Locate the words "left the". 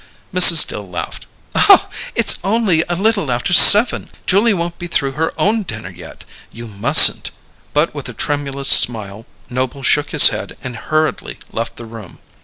11.53-11.85